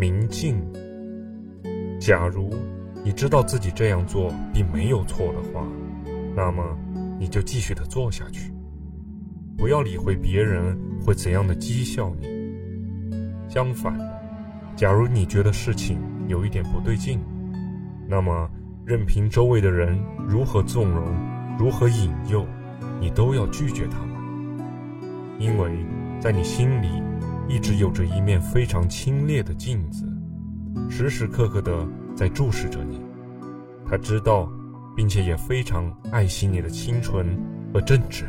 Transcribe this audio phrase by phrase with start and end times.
[0.00, 0.56] 明镜。
[2.00, 2.48] 假如
[3.04, 5.62] 你知道自己这样做并没有错的话，
[6.34, 6.64] 那么
[7.18, 8.50] 你就继续的做下去，
[9.58, 10.74] 不要理会别人
[11.04, 12.26] 会怎样的讥笑你。
[13.46, 13.94] 相反，
[14.74, 17.20] 假如你觉得事情有一点不对劲，
[18.08, 18.48] 那么
[18.86, 21.14] 任凭周围的人如何纵容、
[21.58, 22.46] 如何引诱，
[22.98, 24.16] 你都要拒绝他们，
[25.38, 25.70] 因为
[26.18, 26.88] 在你心里
[27.50, 30.06] 一直有着一面非常清冽的镜子，
[30.88, 31.84] 时时刻刻的
[32.14, 33.00] 在注视着你。
[33.84, 34.48] 他知道，
[34.96, 37.36] 并且也非常爱惜你的清纯
[37.74, 38.24] 和正直。